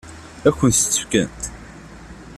Ad 0.47 0.53
kent-tt-fkent? 0.57 1.41